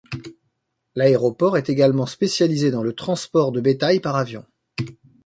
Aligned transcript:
L'aéroport 0.95 1.57
est 1.59 1.69
également 1.69 2.07
spécialisé 2.07 2.71
dans 2.71 2.81
le 2.81 2.93
transport 2.93 3.51
de 3.51 3.61
bétail 3.61 3.99
par 3.99 4.15
avion. 4.15 4.43